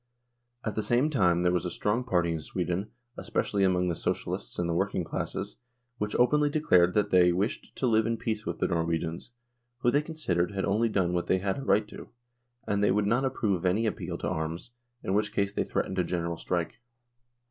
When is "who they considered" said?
9.81-10.53